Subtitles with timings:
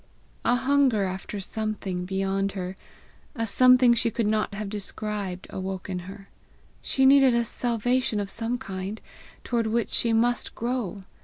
[0.43, 2.75] A hunger after something beyond her,
[3.35, 6.27] a something she could not have described, awoke in her.
[6.81, 8.99] She needed a salvation of some kind,
[9.43, 11.03] toward which she must grow!